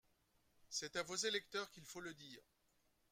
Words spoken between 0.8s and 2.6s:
à vos électeurs qu’il faut le dire